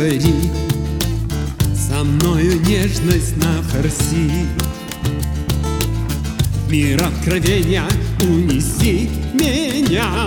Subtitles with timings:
[0.00, 0.50] говори.
[1.74, 4.46] Со мною нежность на фарси.
[6.68, 7.84] Мир откровения
[8.22, 10.26] унеси меня.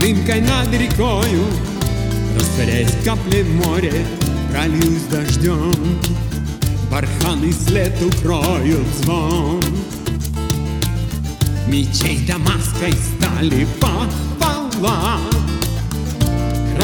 [0.00, 1.44] Дымкой над рекою
[2.34, 4.04] Растворяясь капли в море
[4.50, 5.98] Прольюсь дождем.
[6.90, 9.62] Барханы след укроют звон.
[11.68, 15.31] Мечей дамасской стали пополам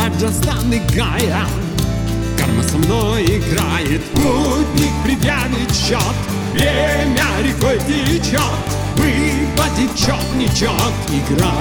[0.09, 1.47] Раджастан и Гая
[2.39, 4.03] Карма со мной играет.
[4.15, 5.99] Путник предъявит счет
[6.55, 8.41] Время рекой течет
[8.97, 10.71] Выпадет чет, не чет
[11.11, 11.53] Игра.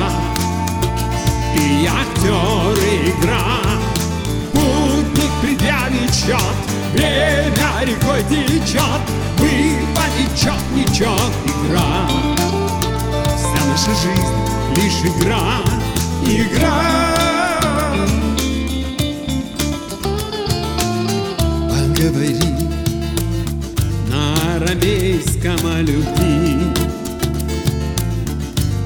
[1.56, 3.50] И актер игра.
[4.54, 6.58] Путник предъявит счет
[6.94, 7.52] Время
[7.82, 9.02] рекой течет
[9.40, 12.08] Выпадет чет, не чет Игра.
[13.36, 15.62] Вся наша жизнь лишь игра.
[16.24, 17.27] Игра
[24.68, 26.58] на арамейском о любви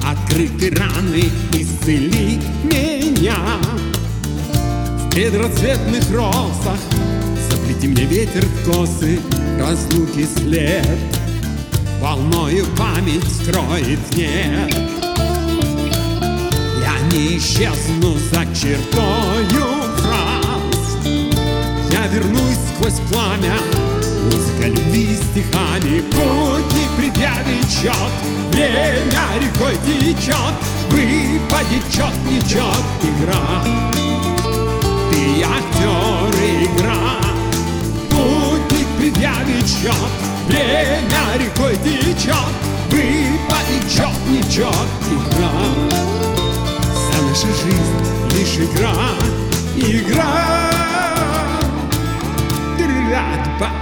[0.04, 3.36] Открыты раны, исцели меня.
[4.98, 6.78] В предрассветных росах
[7.50, 9.18] Заплети мне ветер в косы
[9.58, 10.98] Разлуки след.
[12.00, 14.74] Волною память скроет нет
[16.80, 19.66] Я не исчезну за чертою
[19.98, 20.98] фраз.
[21.90, 23.56] Я вернусь сквозь пламя
[24.22, 27.92] Музыка любви стихами Путник предъявит счет
[28.52, 30.54] Время рекой течет
[30.90, 33.64] Выпадет чет, не чет Игра.
[35.10, 37.18] Ты актер, игра.
[38.10, 40.12] Путник предъявит счет
[40.46, 42.52] Время рекой течет
[42.90, 45.50] Выпадет чет, не чет Игра.
[46.92, 48.92] Вся наша жизнь лишь игра
[49.76, 50.72] Игра.
[52.82, 53.81] Чертой Я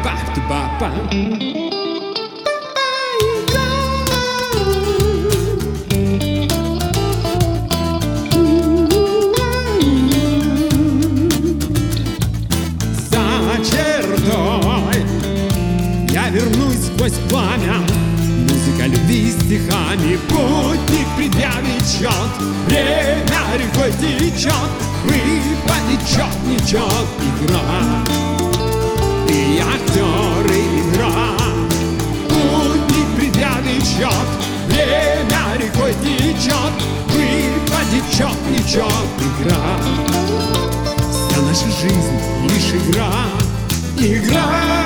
[16.30, 17.74] вернусь сквозь пламя.
[18.48, 22.10] Музыка любви стихами Путник предъявит счет
[22.66, 23.16] Время
[23.58, 24.52] рекой течет
[25.04, 27.06] Выпадет чет, не чет
[27.44, 27.99] Игра
[42.72, 43.12] лишь игра,
[43.96, 44.79] игра.